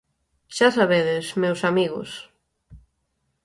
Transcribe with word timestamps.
Xa 0.55 0.67
sabedes, 0.77 1.25
meus 1.41 1.61
amigos. 1.71 2.09